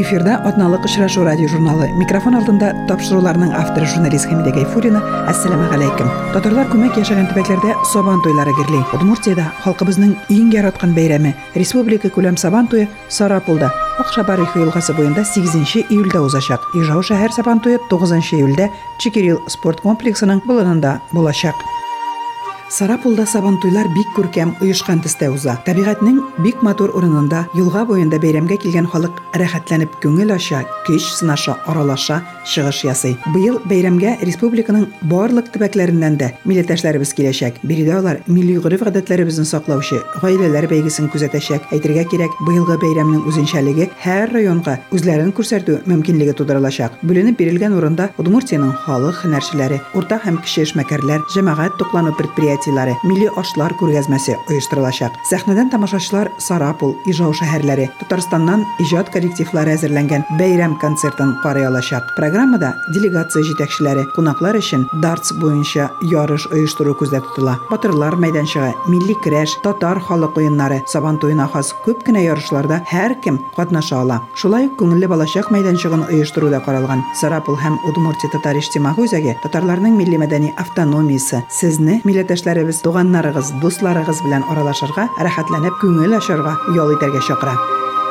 [0.00, 6.68] эфирда атналык очрашуу радио журналы микрофон алдында тапшырууларынын автору журналист хамида гайфурина ассаламу алейкум татарлар
[6.72, 12.88] көмөк жашаган тибеклерде сабан тойлары кирли удмуртияда халкыбыздын эң яраткан байрамы республика күлөм сабан тою
[13.08, 13.72] сарапулда.
[13.98, 19.80] Ак шабарык ыйлгасы боюнда сегизинчи июлда узачак ижау шаар сабан тою тогузунчу июлда чикирил спорт
[19.80, 21.54] комплексинин буланында болачак
[22.70, 25.56] сарапулда сабантуйлар бик күркәм оешкан төстә уза.
[25.66, 32.21] Табигатьнең бик матур урынында юлга буенда бәйрәмгә килгән халык рәхәтләнеп күңел аша көч сынаша аралаша
[32.45, 39.45] чыгыш ясый быел бәйрәмгә республиканың барлык төбәкләреннән дә милләттәшләребез киләчәк биредә алар милли гореф гадәтләребезне
[39.45, 46.99] саклаучы гаиләләр бәйгесен күзәтәчәк әйтергә кирәк быелгы бәйрәмнең үзенчәлеге һәр районга үзләрен күрсәтү мөмкинлеге тудырылачак
[47.03, 53.29] бүленеп бирелгән урында удмуртияның халык һөнәрчеләре урта һәм кече эшмәкәрләр җәмәгать туклану предприятие предприятиеләре милли
[53.39, 61.66] ашлар күргәзмәсе оештырылачак сәхнәдән тамашачылар сарапул ижау шәһәрләре татарстаннан иҗат коллективлары әзерләнгән бәйрәм концертын карый
[61.68, 69.16] алачак программада делегация җитәкчеләре кунаклар өчен дартс буенча ярыш оештыру күздә тотыла батырлар мәйданчыгы милли
[69.24, 74.78] көрәш татар халык уеннары сабан туена хас күп кенә ярышларда һәркем катнаша ала шулай ук
[74.80, 80.54] күңелле балачак мәйданчыгын оештыру да каралган сарапул һәм удмуртия татар иҗтимагый үзәге татарларның милли мәдәни
[80.56, 87.58] автономиясе сезне милләттәшләр яшьләребез туганнарыгыз дусларыгыз белән аралашырга рәхәтләнеп күңел ачарга ял итәргә чакыра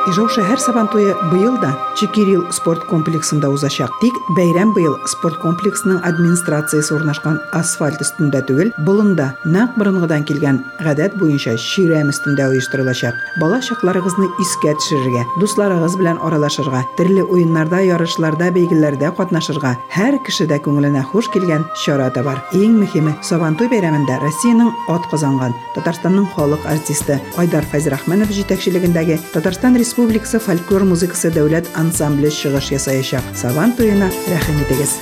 [0.08, 3.90] ижау шәһәр сабантуе быел да чекирил спорт комплексында узачак.
[4.00, 11.16] Тик бәйрәм быел спорт комплексының администрациясы урнашкан асфальт өстендә түгел болында нәкъ борынгыдан килгән гадәт
[11.20, 13.14] буенча чирәм өстендә оештырылачак.
[13.40, 21.04] Бала чакларыгызны искә төшерергә дусларыгыз белән аралашырга төрле уеннарда ярышларда бәйгеләрдә катнашырга һәр кешедә күңеленә
[21.12, 22.42] хуш килгән чара да бар.
[22.56, 29.99] Иң мөһиме сабантуй бәйрәмендә россиянең атказанган татарстанның халык артисты айдар фәйзрахманов җитәкчелегендәге татарстан республикасы
[30.39, 34.93] фольклор музыкасы дәүләт ансамбле чыгыш ясаячак сабан туена рәхим итегез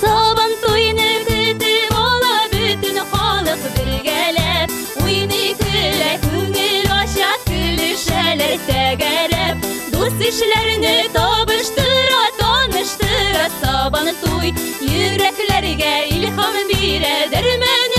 [0.00, 4.74] сабан туйны көтеп ала бөтен халык бергәләп
[5.04, 14.50] уйный көлә күңел ача көлешәләр тәгәрәп дус ишләрне табыштыра таныштыра сабан туй
[14.90, 17.97] йөрәкләргә илһам бирә дәрмән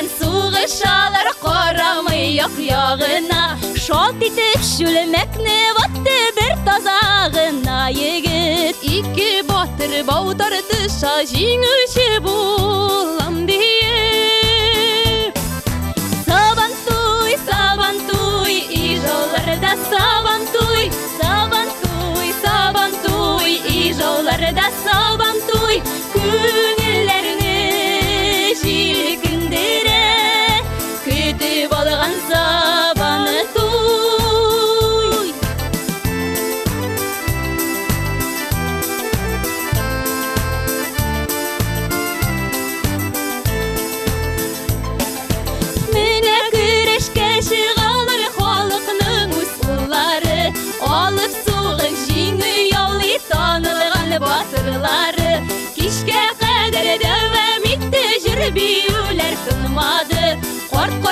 [0.00, 11.20] белән сугышалар карамый як-ягына Шалт итеп шүлмәкне ватты бер тазагына егет Ике батыр баутар тыша
[11.32, 12.59] җиңүче булам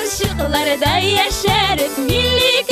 [0.09, 2.68] Aşıklarda yaşarız milli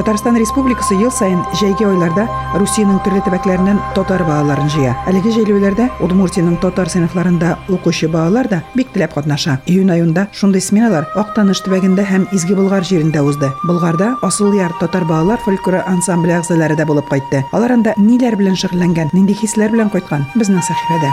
[0.00, 2.22] Татарстан Республикасы ел сайын җәйге айларда
[2.56, 4.94] Русиянең төрле төбәкләреннән татар балаларын җыя.
[5.10, 9.58] Әлеге җәйләүләрдә Удмуртиянең татар сыйныфларында укучы балалар да бик теләп катнаша.
[9.68, 13.52] Июнь айында шундый сменалар Актаныш төбәгендә һәм Изге Болгар җирендә узды.
[13.68, 17.44] Болгарда Асыл яр татар балалар фольклоры ансамбле әгъзалары да булып кайтты.
[17.52, 21.12] Алар анда ниләр белән шөгыльләнгән, нинди хисләр белән кайткан безнең сәхифәдә.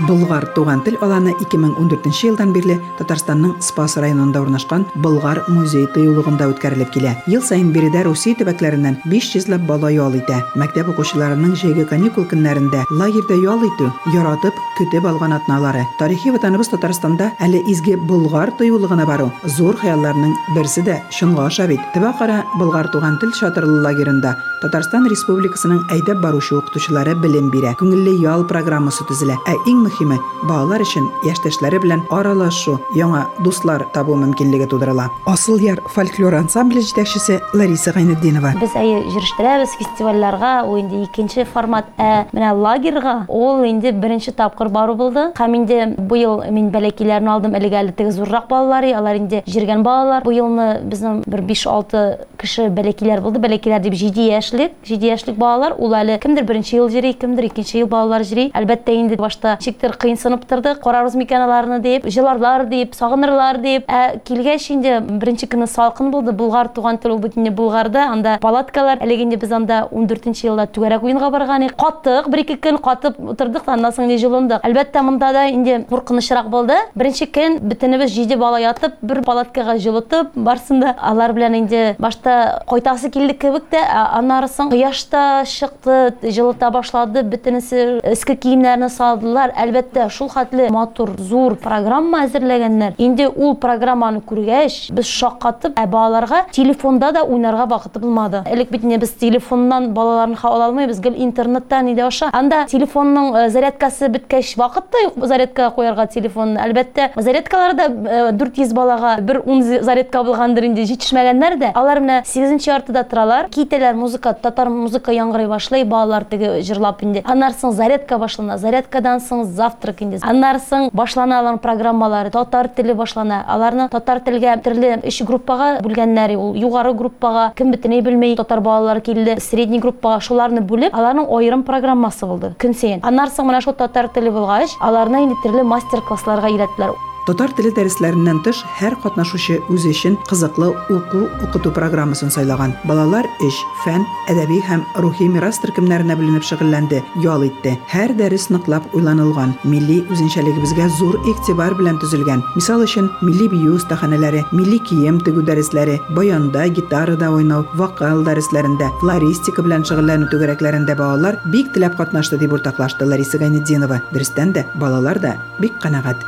[0.00, 6.90] Болгар туган тел аланы 2014 елдан бирле Татарстанның Спас районында урнашкан Болгар музей тыюлыгында үткәрелеп
[6.94, 7.12] килә.
[7.30, 10.40] Ел саен биредә Русия төбәкләреннән 500 лап бала ял итә.
[10.58, 15.86] Мәктәп укучыларының җәйге каникул көннәрендә лагерьда ял итү яратып көтеп алган атналары.
[16.00, 21.80] Тарихи ватаныбыз Татарстанда әле изге Болгар тыюлыгына бару зур хыялларның берсе дә шунга аша бит.
[21.94, 27.74] Төбәкара Болгар туган тел шатырлы лагерында Татарстан Республикасының әйдәп баручы укытучылары белем бирә.
[27.76, 29.36] Күңелле ял программасы төзелә.
[29.44, 35.10] Ә иң мөһиме балалар өчен яшьтәшләре белән аралашу, яңа дуслар табу мөмкинлеге тудырыла.
[35.30, 38.54] Асыл яр фольклор ансамбле җитәкчесе Лариса Гайнетдинова.
[38.60, 44.68] Без әйе җирештирәбез фестивальләргә, ул инде икенче формат, ә менә лагерьга ул инде беренче тапкыр
[44.68, 45.30] бару булды.
[45.38, 49.82] Һәм инде бу ел мин бәләкиләрне алдым, әлегә әле теге зуррак балалар, алар инде җиргән
[49.84, 50.24] балалар.
[50.24, 52.04] Бу елны безнең бер 5-6
[52.40, 53.42] кеше бәләкиләр булды.
[53.44, 57.80] Бәләкиләр дип 7 яшьлек, 7 яшьлек балалар, ул әле кемдер беренче ел җыри, кемдер икенче
[57.82, 58.50] ел балалар җыри.
[58.54, 63.88] Әлбәттә инде башта ничектер кыйынсынып торды, карарбыз микән аларны дип, җыларлар дип, сагынырлар дип.
[63.88, 66.32] Ә килгәч инде беренче көнне салкын булды.
[66.32, 71.62] Булгар туган тел Булгарда, анда палаткалар, әлегә инде без анда 14нче елда түгәрәк уенга барган
[71.66, 71.76] идек.
[71.78, 74.64] Каттык, бер-ике көн катып утырдык, аннан соң инде җылындык.
[74.64, 76.76] Әлбәттә монда да инде куркынычрак булды.
[76.94, 83.10] Беренче көн бөтенебез җиде бала ятып, бер палаткага җылытып, барсында алар белән инде башта кайтасы
[83.14, 83.82] килде кебек тә,
[84.18, 89.54] аннары соң кояш та чыкты, җылыта башлады, бөтенесе эске киемнәрне салдылар.
[89.64, 92.98] Әлбәттә, шул хәтле матур, зур программа әзерләгәннәр.
[93.00, 98.42] Инде ул программаны күргәч, без шаккатып, ә балаларга телефонда да уйнарга вакыты булмады.
[98.50, 102.28] Элек бит инде без телефоннан балаларны ала алмыйбыз, гел интернеттан иде аша.
[102.32, 106.58] Анда телефонның зарядкасы беткәч вакыт та юк зарядкага куярга телефон.
[106.60, 107.88] Әлбәттә, зарядкаларда
[108.36, 111.72] 400 балага бер 10 зарядка булгандыр инде җитешмәгәннәр дә.
[111.72, 113.48] Алар менә 8нче артыда торалар.
[113.54, 117.24] Китәләр музыка, татар музыка яңгырый башлый, балалар теге җырлап инде.
[117.24, 118.58] Аннан соң зарядка башлана.
[118.58, 120.18] Зарядкадан соң завтрак инде.
[120.22, 123.42] Аннан соң башлана алар программалары, татар теле башлана.
[123.46, 126.36] Аларны татар телгә төрле өч группага бүлгәннәр.
[126.36, 129.38] Ул югары группага кем битенә белмәй татар балалар килде.
[129.40, 132.54] Средний группага шуларны бүлеп, аларның аерым программасы булды.
[132.58, 133.02] Көн саен.
[133.02, 137.13] Аннан соң менә шул татар теле булгач, аларны инде төрле мастер-классларга өйрәттеләр.
[137.29, 142.71] Татар теле дәресләреннән тыш һәр катнашучы үзе өчен кызыклы уку укыту программасын сайлаган.
[142.89, 144.01] Балалар эш, фән,
[144.33, 147.75] әдәби һәм рухи мирас төркемнәренә бүленеп шөгыльләнде, ял итте.
[147.91, 152.41] Һәр дәрес ныклап уйланылган, милли үзенчәлегебезгә зур игътибар белән төзелгән.
[152.55, 159.61] Мисал өчен, милли бию остаханәләре, милли кием тегү дәресләре, баянда, гитарада уйнау, вокал дәресләрендә, флористика
[159.61, 164.01] белән шөгыльләнү түгәрәкләрендә балалар бик теләп катнашты дип уртаклашты Лариса Гайнетдинова.
[164.09, 166.25] Дөрестән дә балалар да бик канәгать.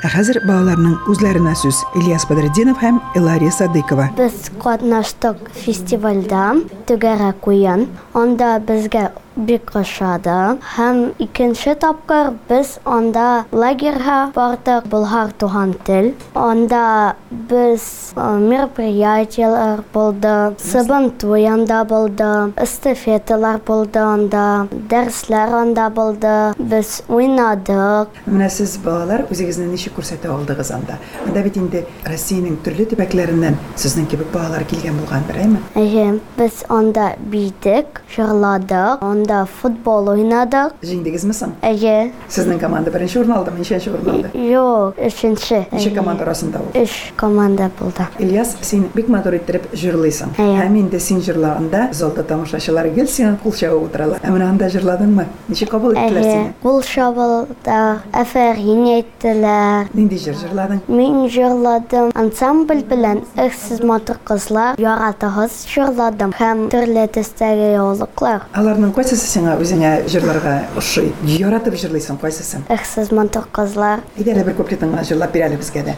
[0.00, 1.82] Ә хәзер балаларның үзләренә сүз.
[2.00, 4.06] Ильяс Бадретдинов һәм Илария Садыкова.
[4.16, 6.44] Без катнаштык фестивальдә
[6.88, 7.84] Түгәрәк уен.
[8.16, 9.10] Анда безгә
[9.46, 10.58] бик ошады.
[10.76, 16.12] Һәм икенче тапкыр без анда лагерьга бардык, Болгар туган тел.
[16.34, 26.34] Анда без мероприятиялар булды, сабан туянда булды, эстафеталар булды анда, дәресләр анда булды.
[26.58, 28.08] Без уйнадык.
[28.26, 30.98] Менә сез балалар үзегезне ничек күрсәтә алдыгыз анда?
[31.26, 35.62] Анда бит инде Россиянең төрле төбәкләреннән сезнең кебек балалар килгән булгандыр, әйме?
[35.78, 39.29] Әйе, без анда бидек, җырладык, анда
[39.60, 40.74] футбол уйнадык.
[40.82, 41.54] Җиңдегезме соң?
[41.66, 42.10] Әйе.
[42.28, 44.30] Сезнең команда беренче урын алдымы, ничәнче урын алды?
[44.34, 45.62] Юк, өченче.
[45.72, 46.70] Ничә команда арасында ул?
[46.80, 48.06] Өч команда булды.
[48.18, 50.34] Ильяс, син бик матур иттереп җырлыйсың.
[50.38, 50.58] Әйе.
[50.60, 54.20] Һәм инде син җырлаганда залда тамашачылар гел синең кул чабып утыралар.
[54.24, 55.26] Ә менә анда җырладыңмы?
[55.48, 56.54] Ничек кабул иттеләр сине?
[56.62, 57.78] кул шабылды,
[58.12, 59.90] әфәрин әйттеләр.
[59.94, 60.82] Нинди җыр җырладың?
[60.88, 68.46] Мин җырладым ансамбль белән «Эксез матур кызлар» яратыгыз җырладым һәм төрле төстәге яулыклар.
[68.56, 71.10] Аларның кайсысы сиңа үзеңә җырларга ошый?
[71.28, 72.64] Яратып җырлыйсың кайсысын?
[72.72, 75.94] «Эксез матур кызлар» Иде әле бер куплетыңа җырлап бир әле безгә дә.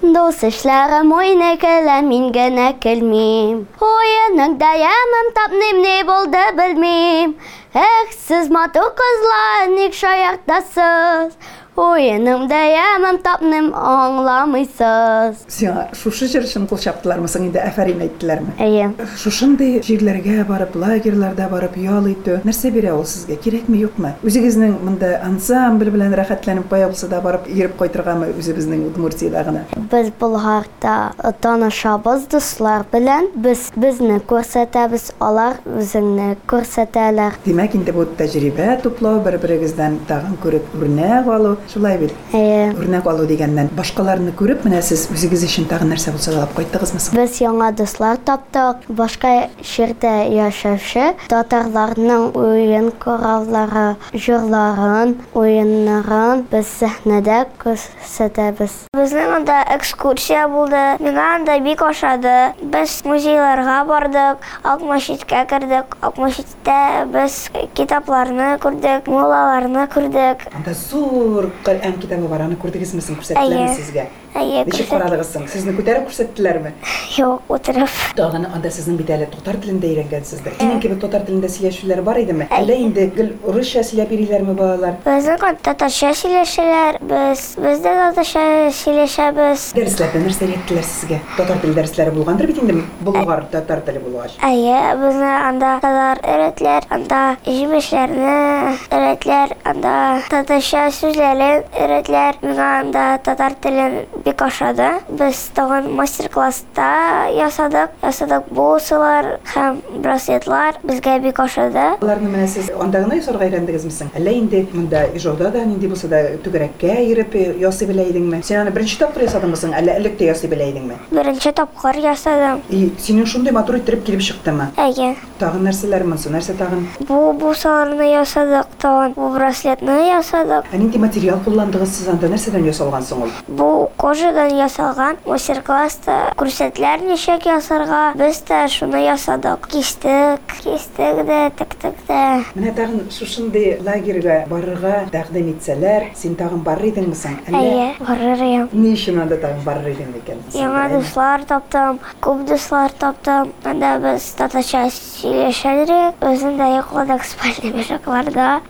[0.00, 7.36] Дус эшләрем уйныкелә мин генә көлмим Уйының даямым тапным ни булды белмим
[7.74, 11.36] Эх, сез матур кызлар, ник шаяртасыз
[11.74, 15.40] Oyunumda yaman tapным аңламыйсыз.
[15.50, 16.28] Сиңа шушы
[16.70, 18.54] кул чаптылармы соң инде афарин әйттеләрме?
[18.62, 18.92] Әйе.
[19.18, 23.40] Шушындый җирләргә барып, лагерьларда барып ял итү нәрсә бирә ул сезгә?
[23.42, 24.12] Кирәкме, юкмы?
[24.22, 29.64] Үзегезнең монда ансамбль белән рәхәтләнеп кая булса да барып йөреп кайтыргамы үзебезнең Удмуртиядә гына?
[29.90, 31.10] Без Булгарда
[31.42, 33.32] танышабыз дуслар белән.
[33.34, 37.40] Без безне күрсәтәбез, алар үзеңне күрсәтәләр.
[37.44, 42.14] Димәк, инде бу тәҗрибә туплау, бер-берегездән тагын күреп үрнәк алу, шулай бит.
[42.32, 42.72] Әйе.
[42.74, 47.18] Үрнәк алу дигәннән башкаларны күреп, менә сез үзегез өчен тагын нәрсә булса алып кайттыгызмы соң?
[47.18, 48.84] Без яңа дуслар таптык.
[48.88, 49.32] Башка
[49.64, 58.84] җирдә яшәүче татарларның уен кораллары, җырларын, уеннарын без сәхнәдә күрсәтәбез.
[58.94, 60.82] Безнең анда экскурсия булды.
[61.02, 62.54] Миңа анда бик ошады.
[62.62, 65.96] Без музейларга бардык, Ак мәчеткә кердек.
[66.00, 70.46] Ак мәчеттә без китапларны күрдек, муллаларны күрдек.
[70.54, 73.16] Анда зур Коръән китабы бар, аны күрдегезме соң?
[73.20, 73.76] Күрсәттеләрме Әйе.
[73.78, 74.00] сезгә?
[74.08, 75.47] Әйе, Ничек күрсәт- карадыгыз соң?
[75.49, 76.71] Сезне күтәреп күрсәттеләрме?
[77.17, 77.89] Юк, утырып.
[78.15, 80.53] Тагын анда сезнең бит әле татар телендә өйрәнгәнсездер.
[80.61, 82.47] Минем кебек татар телендә сөйләшүләр бар идеме?
[82.53, 84.93] Әллә инде гел русча сөйләп йөриләрме балалар?
[85.05, 86.99] Безнең анда татарча сөйләшәләр.
[87.09, 88.45] Без без дә татарча
[88.79, 89.65] сөйләшәбез.
[89.75, 91.19] Дәресләрдә нәрсә әйттеләр сезгә?
[91.37, 94.37] Татар теле дәресләре булгандыр бит инде Болгар татар теле булгач.
[94.45, 102.39] Әйе, безне анда татар өйрәтләр, анда җимешләрне өйрәтләр, анда татарча сүзләрен өйрәтләр.
[102.45, 104.88] Миңа анда татар телен бик ошады.
[105.08, 107.90] Без тагын мастер-класста ясадык.
[108.02, 111.84] Ясадык бусылар һәм браслетлар безгә бик ошады.
[112.00, 114.10] Аларны менә сез анда гына ясарга өйрәндегезме?
[114.16, 118.42] Әллә инде монда ижауда да нинди булса да түгәрәккә йөреп ясый белә идеңме?
[118.42, 119.60] Син аны беренче тапкыр ясадыңмы?
[119.74, 120.98] Әллә элек тә ясый белә идеңме?
[121.10, 122.62] Беренче тапкыр ясадым.
[122.70, 124.70] И синең шундый матур иттереп килеп чыктымы?
[124.80, 125.14] Әйе.
[125.38, 126.30] Тагын нәрсәләр монсы?
[126.32, 126.86] Нәрсә тагын?
[127.08, 130.70] Бу бусаларны ясадык, тагын бу браслетны ясадык.
[130.72, 132.30] Ә нинди материал кулландыгыз сез анда?
[132.32, 133.34] Нәрсәдән ясалган соң ул?
[133.48, 138.12] Бу кожадан ясалган мастер-класста күрсәтләр ничек ясарга.
[138.14, 139.66] Без дә шуны ясадык.
[139.72, 142.20] Кистек, кистек дә, тиктек дә.
[142.54, 147.40] Менә тагын шушындый лагерьга барырга тәкъдим итсәләр, син тагын барыр идеңме соң?
[147.50, 148.68] Әйе, барыр идем.
[148.70, 150.46] Ни өчен анда тагын барыр идең икән?
[150.54, 153.50] Яңа дуслар таптым, күп дуслар таптым.
[153.66, 156.22] Анда без татарча сөйләшәдек.
[156.22, 158.60] Үзем дә йокладык спальный мешакларда.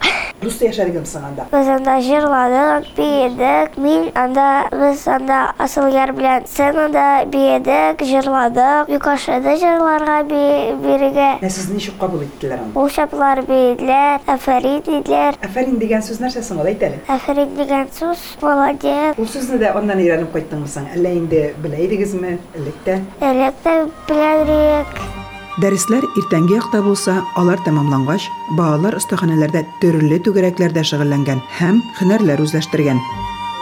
[0.45, 1.47] Рус яшәдегем соң анда.
[1.53, 3.77] Без анда җырладык, биедек.
[3.81, 8.89] Мин анда, без анда асылгар белән сценада биедек, җырладык.
[8.93, 11.31] Бик ошады җырларга би- бирегә.
[11.41, 12.89] Менә сезне ничек кабул иттеләр анда?
[12.95, 14.21] Шаплар дидләр.
[15.45, 17.01] Афәрин дигән сүз нәрсә соң ул әйт әле?
[17.09, 19.17] Әфәрин дигән сүз, молодец.
[19.75, 20.87] Аннан өйрәнеп кайттыңмы соң?
[20.95, 22.39] Әллә инде белә идегезме?
[22.55, 23.01] Элек тә?
[23.21, 23.77] Элек тә
[24.09, 25.24] беләдек.
[25.60, 33.02] Дәресләр иртәнге якта булса, алар тәмамлангач, балалар остаханәләрдә төрле түгәрәкләрдә шөгыльләнгән һәм һөнәрләр үзләштергән.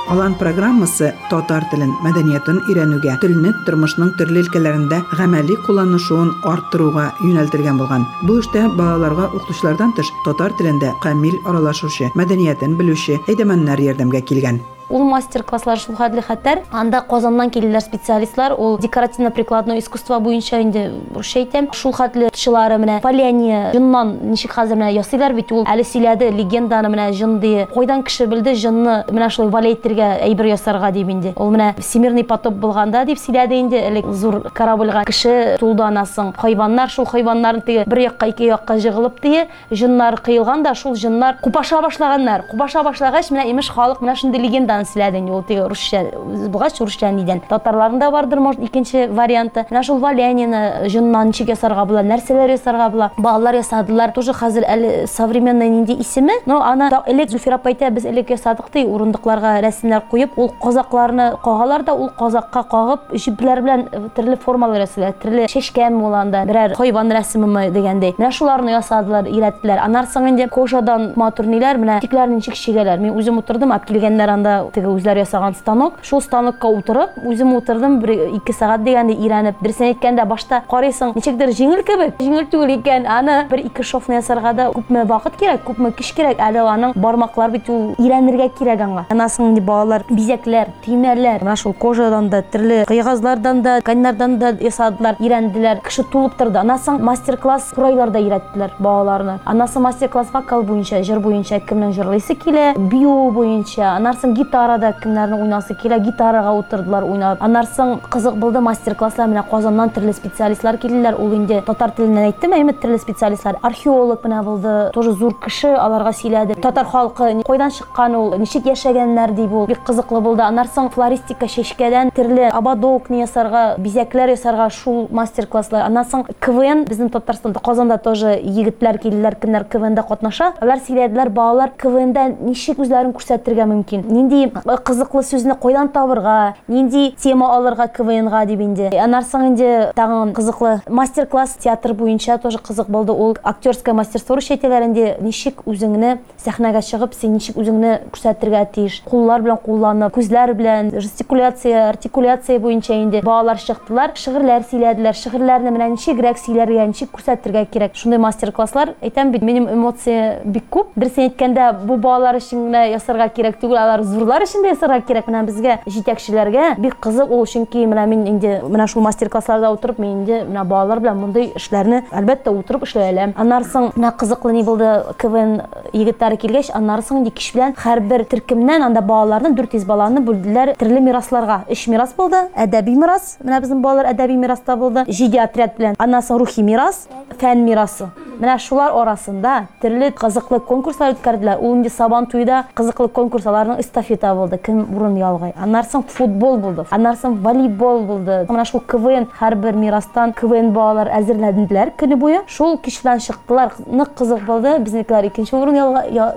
[0.07, 8.07] Алан программасы татар телен, мәдәниятен өйрәнүгә, телне тормышның төрле өлкәләрендә гамәли кулланышуын арттыруга юнәлтелгән булган.
[8.23, 14.63] Бу эштә балаларга укытучылардан тыш татар телендә камил аралашучы, мәдәниятен белүче әйдәмәннәр ярдәмгә килгән.
[14.92, 16.60] Ул мастер-класслар шул хәтле хәтәр.
[16.70, 18.52] Анда Казаннан килделәр специалистлар.
[18.58, 21.70] Ул декоративно-прикладное искусство буенча инде русча әйтәм.
[21.72, 26.90] Шул хәтле тышылары менә Поляне җыннан ничек хәзер менә ясыйлар бит ул әле сөйләде легенданы
[26.92, 27.64] менә җын дие.
[27.72, 31.32] Кайдан кеше белде җынны менә шулай валейтергә әйбер ясарга дип инде.
[31.40, 36.34] Ул менә всемирный потоп булганда дип сөйләде инде элек зур корабльга кеше тулды анасың.
[36.36, 41.40] Хайваннар шул хайваннарны теге бер якка ике якка җыгылып тие җыннар кыйлган да шул җыннар
[41.40, 42.44] купаша башлаганнар.
[42.50, 45.32] Купаша башлагач менә имеш халык менә шундый легенданы сөйләде инде.
[45.32, 46.04] Ул теге русча
[46.52, 47.42] булгач русча нидән.
[47.48, 49.66] Татарларның да бардыр может икенче варианты.
[49.70, 53.10] Менә шул валянины җыннан ничек ясарга була, нәрсәләр ясарга була.
[53.16, 54.12] Балалар ясадылар.
[54.12, 56.34] Тоже хәзер әле современный нинди исеме.
[56.46, 60.50] Но аны да элек Зульфира апа әйтә, без элек ясадык ди, урындыкларга рәсемнәр куеп, ул
[60.62, 65.14] казакларны кагалар да ул казакка кагып, җипләр белән төрле формалар ясыйлар.
[65.22, 68.16] Төрле чәчкән булганда, берәр хайван рәсеме дигәндәй.
[68.18, 69.82] Менә шуларны ясадылар, өйрәттеләр.
[69.86, 73.00] Анарсың инде кожадан матур ниләр, менә тикләрне ничек чигәләр.
[73.00, 75.98] Мин үзем утырдым, алып килгәннәр анда теге үзләр ясаган станок.
[76.02, 79.60] Шул станокка утырып, үзем утырдым, бер 2 сәгать дигәндә өйрәнеп.
[79.62, 82.20] Дөресен әйткәндә башта карыйсың, ничектер җиңел кебек.
[82.20, 83.06] Җиңел түгел икән.
[83.06, 86.38] Аны бер ике шовны ясарга да күпме вакыт кирәк, күпме көч кирәк.
[86.42, 89.06] Әле аның бармаклар бит ул өйрәнергә кирәк аңа.
[89.10, 95.18] Анасың инде балалар бизәкләр, төймәләр, менә шул кожадан да, төрле кыйгазлардан да, тканьнардан да ясадылар,
[95.20, 95.82] өйрәнделәр.
[95.82, 96.60] Кеше тулып торды.
[96.62, 99.38] Анасың мастер-класс курайларда өйрәттеләр балаларны.
[99.44, 105.38] Анасы мастер-класс вокал буенча, җыр буенча кемнең җырлыйсы килә, бию буенча, анарсын гипноз гитарада кемнәрне
[105.40, 110.76] уйнасы килә гитарага утырдылар уйнап аннан соң кызык булды мастер класслар менә казаннан төрле специалистлар
[110.76, 113.56] килделәр ул инде татар теленнән әйттем әйме төрле специалистлар?
[113.62, 119.32] Археолог менә булды тоже зур кеше аларга сөйләде татар халкы кайдан чыккан ул ничек яшәгәннәр
[119.38, 125.06] дип ул бик кызыклы булды аннан соң флористика чәчкәдән төрле ободок ясарга бизәкләр ясарга шул
[125.10, 130.84] мастер класслар аннан соң квн безнең татарстанда казанда тоже егетләр килделәр кемнәр квнда катнаша алар
[130.84, 137.88] сөйләделәр балалар квнда ничек үзләрен күрсәтергә мөмкин нинди кызыклы сүзне кайдан табырга нинди тема алырга
[137.88, 143.12] квнга дип инде аннан соң инде тагын кызыклы мастер класс театр буенча тоже кызык булды
[143.12, 149.42] ул актерское мастерство өйрәтәләр инде ничек үзеңне сәхнәгә чыгып син ничек үзеңне күрсәтергә тиеш куллар
[149.44, 156.40] белән кулланып күзләр белән жестикуляция артикуляция буенча инде балалар чыктылар шигырьләр сөйләделәр шигырьләрне менә ничегрәк
[156.42, 161.70] сөйләргә ничек күрсәтергә кирәк шундый мастер класслар әйтәм бит минем эмоция бик күп дөресен әйткәндә
[161.86, 165.74] бу балалар өчен генә ясарга кирәк түгел алар зурлар өчен дә ясарга кирәк менә безгә
[165.92, 170.38] җитәкчеләргә бик кызык ул чөнки менә мин инде менә шул мастер классларда утырып мин инде
[170.46, 174.88] менә балалар белән мондый эшләрне әлбәттә утырып эшләй алам аннан соң менә кызыклы ни булды
[175.20, 175.58] квн
[175.92, 181.04] егетләре килгәч аннан соң кич белән һәрбер төркемнән анда балаларны дүрт йөз баланы бүлделәр төрле
[181.04, 185.96] мирасларга өч мирас булды әдәби мирас менә безнең балалар әдәби мираста булды җиде отряд белән.
[185.98, 187.04] Аннан соң рухи мирас
[187.40, 188.08] фән мирасы.
[188.40, 194.21] Менә шулар арасында төрле кызыклы конкурслар үткәрделәр ул инде сабан туйда кызыклы конкурс аларның эстафета
[194.36, 199.28] булды кем урын ялгай аннан соң футбол булды аннан соң волейбол булды менә шул квн
[199.40, 205.28] һәрбер мирастан квн балалар әзерләнделәр көне буе шул кич белән чыктылар нык кызык булды безнекеләр
[205.28, 205.76] икенче урын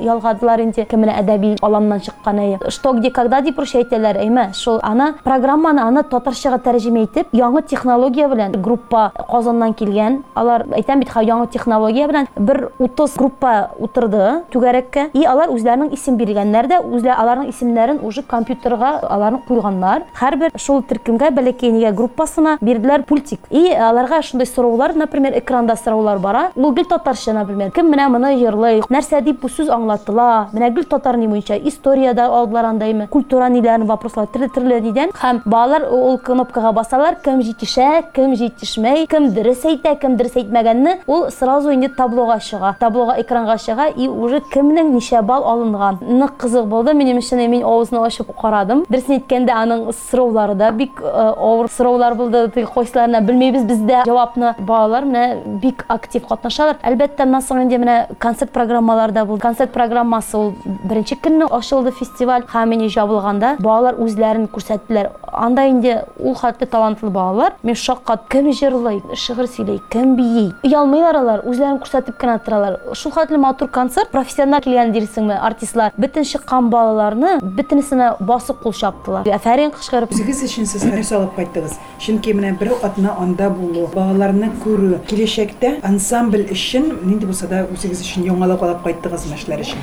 [0.01, 0.85] ялгадылар инде.
[0.89, 3.41] Кем менә әдәби аланнан чыккан әйе что где когда?
[3.41, 4.19] дип русча әйтәләр.
[4.21, 10.65] Әйме шул аны программаны аны татарчага тәрҗемә итеп яңа технология белән группа казаннан килгән алар
[10.75, 16.69] әйтәм бит яңа технология белән бер утыз группа утырды түгәрәккә и алар үзләренең исем биргәннәр
[16.71, 20.03] дә үзләр аларның исемнәрен уже компьютерга аларны куйганнар.
[20.19, 23.39] Һәрбер шул төркемгә бәләкәй нигә группасына бирделәр пультик.
[23.49, 26.51] И аларга шундай сораулар например экранда сораулар бара.
[26.55, 27.71] Ул гел татарча например.
[27.71, 28.83] Кем менә моны җырлый?
[28.89, 29.21] Нәрсә?
[29.25, 33.07] дип бу сүз аңлатыла менә гел татар ни буенча историяда алдылар андаймы.
[33.07, 37.17] Культура ниләрен вопрослар төрле төрле дидән һәм балалар ул кнопкага басалар.
[37.23, 38.05] Кем җитешә?
[38.13, 39.07] Кем җитешмәй?
[39.09, 39.95] Кем дөрес әйтә?
[40.01, 40.99] Кем дөрес әйтмәгәнне?
[41.07, 42.75] Ул сразу инде таблога чыга.
[42.79, 43.87] Таблога экранга чыга.
[43.95, 45.99] И уже кемнең ничә балл алынган.
[46.01, 51.01] Нык кызык булды минем өчен мин авызны ачып карадым дөресен әйткәндә аның сораулары да бик
[51.01, 57.25] э, авыр сораулар булды теге кайсыларына белмәйбез бездә җавапны балалар менә бик актив катнашалар әлбәттә
[57.25, 62.43] аннан соң инде менә концерт программалары да булды концерт программасы ул беренче көнне ачылды фестиваль.
[62.75, 67.55] Инде жабылганда балалар үзләрен күрсәттеләр анда инде ул хәтле талантлы балалар.
[67.63, 73.13] Мен шаккат кем җырлый шигырь сөйләй кем бии оялмыйлар алар үзләрен күрсәтеп кенә торалар шул
[73.15, 74.11] хәтле матур концерт.
[74.11, 75.93] Профессионал килгән дирсеңме артистлар.
[75.97, 81.77] Бөтен чыккан балаларны бөтенесенә басып кул чаптылар афәрин кычкырып Үзегез өчен сез нәрсә алып кайттыгыз?
[82.03, 88.03] Чөнки менә бер атна анда булу, балаларны күрү, киләчәктә ансамбль өчен нинди булса да үзегез
[88.05, 89.81] өчен яңалык алып кайттыгыз эшләр өчен.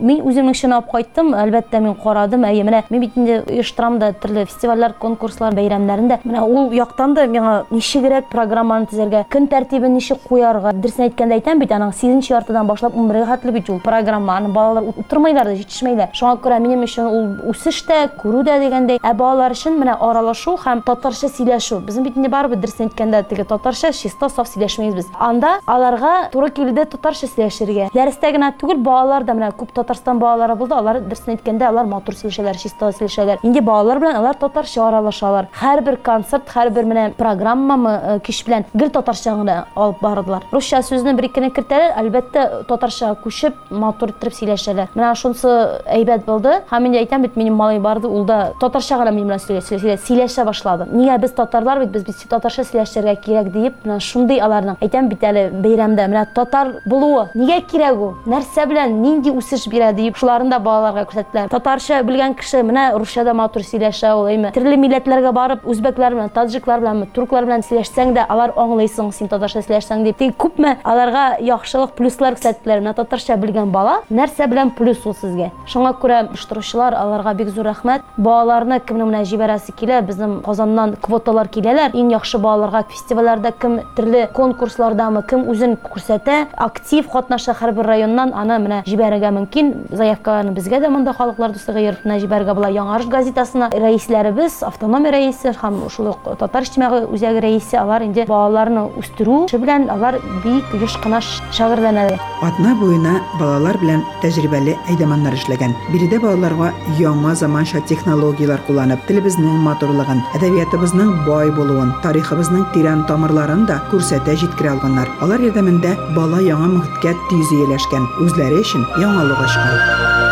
[0.00, 1.32] Мин үземнең өчен алып кайттым.
[1.36, 2.44] Әлбәттә мин карадым.
[2.48, 6.20] Әйе, менә мин бит инде оештырам да төрле фестивальләр, конкурслар, бәйрәмнәрендә.
[6.24, 10.72] Менә ул яктан да миңа ничегрәк программаны төзәргә, көн тәртибен ничек куярга.
[10.76, 14.36] Дөресен әйткәндә әйтәм бит, аның 8нче яртыдан башлап 11 хәтле бит ул программа.
[14.40, 16.12] Аны балалар утырмыйлар да, җитешмәйләр.
[16.16, 20.57] Шуңа күрә минем өчен ул үсеш тә, күрү дә дигәндәй, ә балалар өчен менә аралашу
[20.59, 21.79] һәм татарча сөйләшү.
[21.85, 25.07] Безнең бит инде барыбер дөресен әйткәндә теге татарча чисто саф сөйләшмәйбез без.
[25.19, 27.89] Анда аларга туры килде татарча сөйләшергә.
[27.93, 30.75] Дәрестә генә түгел, балалар да менә күп Татарстан балалары булды.
[30.75, 33.41] Алар дөресен әйткәндә, алар матур сөйләшәләр, чисто сөйләшәләр.
[33.43, 35.49] Инде балалар белән алар татарча аралашалар.
[35.59, 40.45] Һәрбер концерт, һәрбер менә программамы э, кич белән гел татарча гына алып бардылар.
[40.51, 44.91] Русча сүзне бер икене кертәләр, әлбәттә татарча күчеп матур итеп сөйләшәләр.
[44.95, 45.51] Менә шунысы
[45.85, 46.61] әйбәт булды.
[46.71, 50.86] Һәм инде әйтәм бит, минем малай барды, ул да татарча гына минем белән сөйләшә, башлады.
[50.90, 55.24] Нигә без татарлар бит, без бит татарча сөйләшергә кирәк диеп, менә шундый аларның әйтәм бит
[55.24, 58.14] әле бәйрәмдә менә татар булуы нигә кирәк ул?
[58.26, 61.50] Нәрсә белән нинди үсеш бирә диеп, шуларын да балаларга күрсәттеләр.
[61.52, 64.52] Татарча белгән кеше менә русчада матур сөйләшә ул, әйме.
[64.56, 69.62] Төрле милләтләргә барып, үзбәкләр белән, таҗиклар белән, турклар белән сөйләшсәң дә, алар аңлыйсың син татарча
[69.66, 70.18] сөйләшсәң дип.
[70.20, 72.82] Тик күпме аларга яхшылык плюслар күрсәттеләр.
[72.82, 75.50] Менә татарча белгән бала нәрсә белән плюс ул сезгә.
[75.70, 78.01] Шуңа күрә оештыручылар аларга бик зур рәхмәт.
[78.17, 81.91] Балаларны кемнең менә җибәрәсе килә, безнең Казаннан квоталар киләләр.
[81.93, 88.59] Иң яхшы балаларга фестивальләрдә кем төрле конкурслардамы, кем үзен күрсәтә, актив катнаша һәрбер районнан аны
[88.59, 89.73] менә җибәрергә мөмкин.
[89.91, 92.69] Заявкаларны безгә дә монда халыклар дуслыгы йортына җибәрергә була.
[92.69, 98.87] Яңарыш газетасына рәисләребез автономия рәисе һәм шул ук татар иҗтимагый үзәге рәисе алар инде балаларны
[98.99, 102.19] үстерү эше белән алар бик еш кына шөгыльләнәләр.
[102.45, 105.75] Атна буена балалар белән тәҗрибәле әйдәманнар эшләгән.
[105.93, 113.80] Биредә балаларга яңа заманча технологиялар кулланып, телебезнең матурлыгын, әдәбиятыбызның бай булуын, тарихыбызның тирән тамырларын да
[113.92, 115.12] күрсәтә җиткерә алганнар.
[115.20, 120.29] Алар ярдәмендә бала яңа мөхиткә тиз ияләшкән, үзләре өчен яңалык ачкан.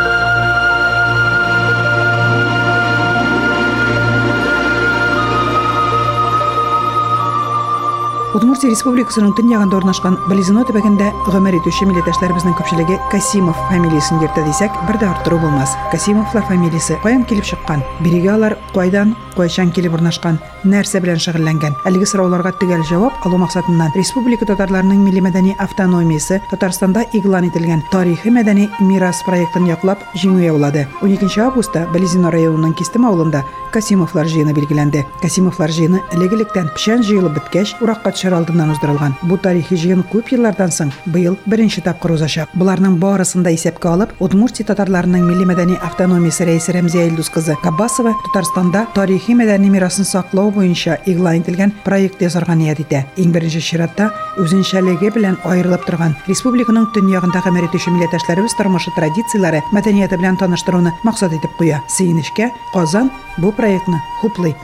[8.39, 15.01] Удмуртия Республикасының төньягында урнашкан Близино төбәгендә гомер итүче милләттәшләребезнең күпчелеге Касимов фамилиясын йөртә дисәк, бер
[15.01, 15.73] дә арттыру булмас.
[15.91, 17.83] Касимовлар фамилиясе каян килеп чыккан?
[17.99, 20.39] Бирегә алар кайдан, кайчан килеп урнашкан?
[20.63, 21.81] Нәрсә белән шөгыльләнгән?
[21.87, 28.31] Әлеге сорауларга төгәл җавап алу максатыннан Республика татарларының милли мәдәни автономиясе Татарстанда игълан ителгән тарихи
[28.35, 30.87] мәдәни мирас проектын яклап җиңү яулады.
[31.03, 35.05] 12 августта Близино районының Кистем авылында Касимовлар җыены билгеләнде.
[35.23, 39.15] Касимовлар җыены элек-электән печән җыелып беткәч, уракка төшәр алдыннан уздырылган.
[39.23, 42.51] Бу тарихи җыен күп еллардан соң быел беренче тапкыр узачак.
[42.55, 48.15] Буларның барысын да исәпкә алып, Удмуртия татарларының милли мәдәни автономиясе рәисе Рәмзия Илдус кызы Кабасова
[48.27, 53.05] Татарстанда тарихи мәдәни мирасын саклау буенча игълан ителгән проект ясарга ният итә.
[53.17, 60.19] Иң беренче чиратта үзенчәлеге белән аерылып торган республиканың төньягында гамәл итүче милләттәшләребез тормышы традицияләре, мәдәнияте
[60.19, 61.83] белән таныштыруны максат итеп куя.
[61.89, 64.57] Сөенечкә Казан бу проектны хуплый.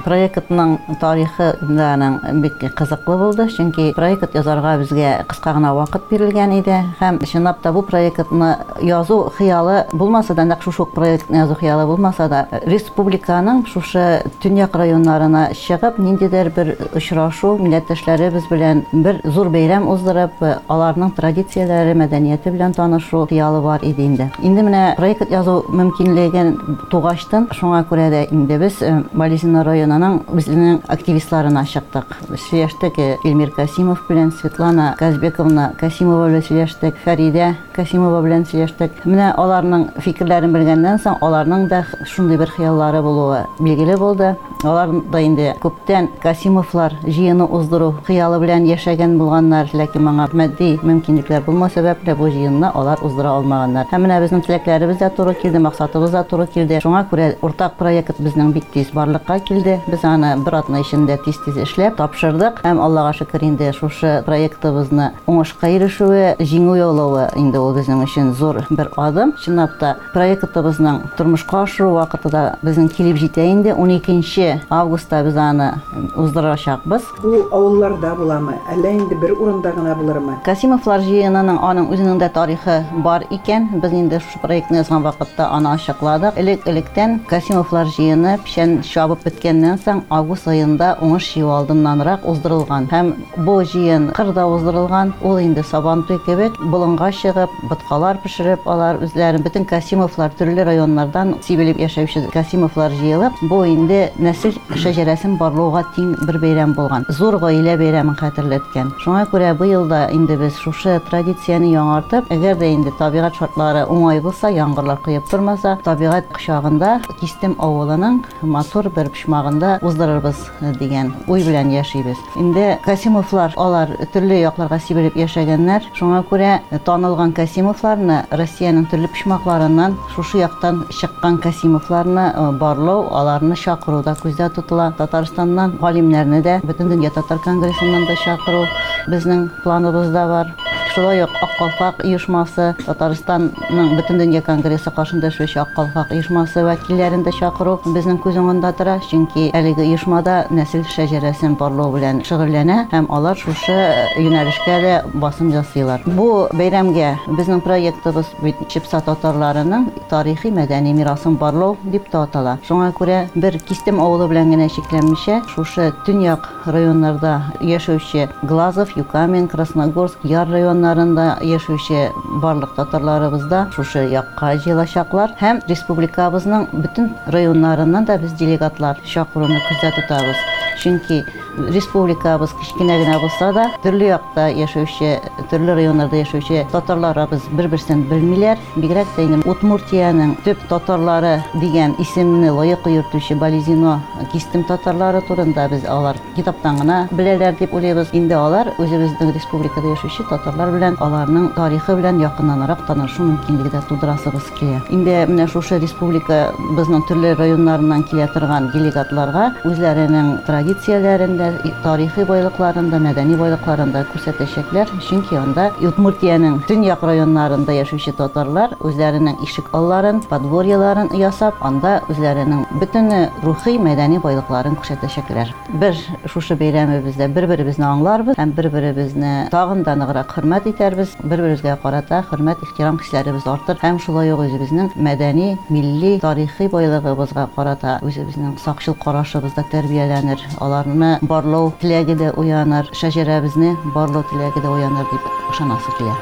[0.00, 6.78] Проектның тарихы даның бик кызыклы булды чөнки проект язарга безгә кыска гына вакыт бирелгән иде
[7.00, 12.28] һәм чынлап та бу проектны язу хыялы булмаса да нәкъ шушы проектны язу хыялы булмаса
[12.28, 20.40] да республиканың шушы төньяк районнарына чыгып ниндидер бер очрашу милләттәшләребез белән бер зур бәйрәм уздырып
[20.68, 24.30] аларның традицияләре мәдәнияте белән танышу хыялы бар иде инде.
[24.42, 26.56] Инде менә проект язу мөмкинлеген
[26.90, 28.80] тугачтын шуңа күрә дә инде без
[29.12, 32.06] Болезино районының үзенең активистларына чыктык.
[32.30, 39.02] Сөйләштек Эльмир Касимов белән Светлана Казбековна Касимова белән сөйләштек, Фәридә Касимова белән сөйләштек.
[39.04, 44.34] Менә аларның фикерләрен белгәннән соң аларның да шундый бер хыяллары булуы билгеле булды.
[44.62, 51.42] Алар да инде күптән Касимовлар җыены уздыру хыялы белән яшәгән булганнар, ләкин моңа матди мөмкинлекләр
[51.42, 53.88] булма сәбәпле бу җыенны алар уздыра алмаганнар.
[53.90, 56.78] Һәм менә безнең теләкләребез дә туры килде, максатыбыз да туры килде.
[56.84, 59.71] Шуңа күрә уртак проект безнең бик тиз барлыкка килде.
[59.86, 62.62] Без аны бер атна эчендә тиз-тиз эшләп тапшырдык.
[62.64, 68.62] Һәм Аллага шөкер инде шушы проектыбызны уңышка ирешүе, җиңү яулавы инде ул безнең өчен зур
[68.70, 69.34] бер адым.
[69.42, 75.72] Чынлап та проектыбызның тормышка ашыру вакытында безнең килеп җитә инде 12 августта без аны
[76.16, 77.02] уздырачакбыз.
[77.22, 78.58] Бу авылларда буламы?
[78.72, 80.38] Әллә инде бер урында гына булырмы?
[80.46, 83.68] Касимовлар җыенының аның үзенең дә тарихы бар икән.
[83.82, 86.38] Без инде шу проектны язган вакытта аны ачыкладык.
[86.40, 89.22] Элек-электән Касимовлар җыены печән чабып
[89.62, 92.88] беткәннән соң август аенда уңыш җыю алдыннанрак уздырылган.
[92.90, 93.12] Һәм
[93.46, 95.12] бу җыен кырда уздырылган.
[95.22, 101.78] Ул инде Сабантуй кебек болынга чыгып, боткалар пешереп, алар үзләрен бөтен Касимовлар төрле районнардан сибелеп
[101.78, 107.06] яшәүче Касимовлар җыелып, бу инде нәсел шәҗәрәсен барлауга тиң бер бәйрәм булган.
[107.08, 108.92] Зур гаилә бәйрәмен хәтерләткән.
[109.04, 114.20] Шуңа күрә быел да инде без шушы традицияны яңартып, әгәр дә инде табигать шартлары уңай
[114.20, 119.12] булса, яңгырлар коеп тормаса, табигать кочагында Кистем авылының матур бер
[119.52, 120.38] почмагында уздырырбыз
[120.78, 122.16] дигән уй белән яшибез.
[122.36, 125.82] Инде Касимовлар алар төрле якларга сибелеп яшәгәннәр.
[125.94, 134.16] Шуңа күрә танылган Касимовларны Россиянең төрле почмакларыннан шушы яктан чыккан Касимовларны э, барлау, аларны чакыруда
[134.22, 134.92] күздә тотыла.
[134.98, 138.66] Татарстаннан галимнәрне дә бөтен дөнья татар конгрессыннан да чакыру
[139.08, 140.56] безнең планыбызда бар.
[140.94, 147.22] Шулай ук Ак Калфак оешмасы, Татарстанның бөтен дөнья конгрессы каршында эшләүче Ак Калфак оешмасы вәкилләрен
[147.24, 153.08] дә чакыру безнең күз уңында тора, чөнки әлеге оешмада нәсел шәҗәрәсен барлау белән шөгыльләнә һәм
[153.08, 153.76] алар шушы
[154.20, 156.04] юнәлешкә дә басым ясыйлар.
[156.04, 162.58] Бу бәйрәмгә безнең проектыбыз бит Чипса татарларының тарихи мәдәни мирасын барлау дип тә атала.
[162.68, 170.20] Шуңа күрә бер Кистем авылы белән генә чикләнмичә, шушы төньяк районнарда яшәүче Глазов, Юкамен, Красногорск,
[170.28, 170.50] Яр
[170.82, 172.10] районнарында яшәүче
[172.42, 179.92] барлык татарларыбыз да шушы якка җыелачаклар һәм республикабызның бөтен районнарыннан да без делегатлар чакыруны күздә
[179.94, 180.36] тотабыз.
[180.82, 181.22] Чөнки
[181.72, 185.12] республикабыз кичкене генә булса да төрле якта яшәүче
[185.50, 188.60] төрле районнарда яшәүче татарларыбыз бер-берсен белмиләр.
[188.76, 193.98] Бигрәк тә инде удмуртиянең төп татарлары дигән исемне лаек йөртүче бализино
[194.32, 198.12] кистем татарлары турында без алар китаптан гына беләләр дип уйлыйбыз.
[198.16, 204.50] Инде алар үзебезнең республикада яшәүче татарлар белән аларның тарихы белән якыннанрак танышу мөмкинлеге дә тудырасыбыз
[204.58, 204.80] килә.
[204.90, 212.98] Инде менә шушы республика безнең төрле районнарыннан килә торган делегатларга үзләренең традицияләрен ilə tarixi boyluqlarında,
[213.02, 214.90] mədəni boyluqlarında göstərəcəklər.
[215.08, 223.10] Çünki onda Yudmurtiyanın dünyaq rayonlarında yaşayan tatarlar özlərinin işğalların, podvoryaların yasab, onda özlərinin bütün
[223.44, 225.52] ruhi, mədəni boyluqlarını göstərəcəklər.
[225.82, 225.98] Bir
[226.32, 233.48] şuşu beyrəmimizdə bir-birimizni anlarız, həm bir-birimizni dağın danığıraq hörmət etəriz, bir-birimizə qarata hörmət, ehtiram hisslərimiz
[233.48, 233.80] artır.
[233.82, 240.46] Həm şulay oq özümüzün mədəni, milli, tarixi boyluğumuzğa qarata özümüzün saqçıl qarışımızda tərbiyələnir.
[240.60, 246.14] Onlarını барлау теләге дә уяныр шәҗәрәбезне барлау теләге дә уяныр дип ышанасы килә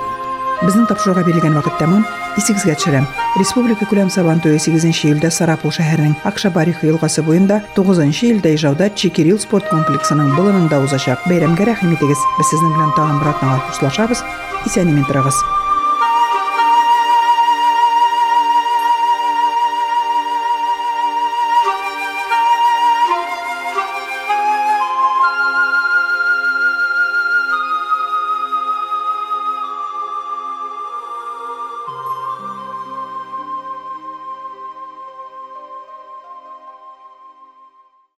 [0.60, 2.02] Безнең тапшыруга бирелгән вакыт тәмам.
[2.36, 3.06] Исегезгә төшерәм.
[3.40, 9.70] Республика күләм Сабантуе 8 июльдә Сарапул шәһәренең Акшабарих елгасы буенда, 9 июльдә Ижауда Чекирил спорт
[9.72, 11.24] комплексының болынында узачак.
[11.32, 12.20] Бәйрәмгә рәхим итегез.
[12.36, 14.22] Без сезнең белән тагын бер атнага хушлашабыз.
[14.68, 15.40] Исән-имин торыгыз.